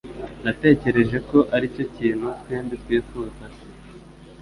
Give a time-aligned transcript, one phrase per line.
[0.43, 3.61] Natekereje ko aricyo kintu twembi twifuzaga.